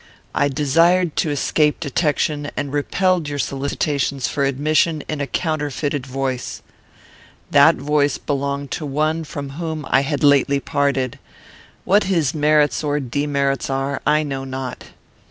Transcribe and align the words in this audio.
I 0.33 0.47
desired 0.47 1.15
to 1.17 1.29
escape 1.29 1.79
detection, 1.79 2.49
and 2.57 2.73
repelled 2.73 3.29
your 3.29 3.37
solicitations 3.37 4.27
for 4.27 4.43
admission 4.45 5.03
in 5.07 5.21
a 5.21 5.27
counterfeited 5.27 6.07
voice. 6.07 6.63
"That 7.51 7.75
voice 7.75 8.17
belonged 8.17 8.71
to 8.71 8.85
one 8.87 9.23
from 9.25 9.51
whom 9.61 9.85
I 9.87 10.01
had 10.01 10.23
lately 10.23 10.59
parted. 10.59 11.19
What 11.85 12.05
his 12.05 12.33
merits 12.33 12.83
or 12.83 12.99
demerits 12.99 13.69
are, 13.69 14.01
I 14.03 14.23
know 14.23 14.43
not. 14.43 14.85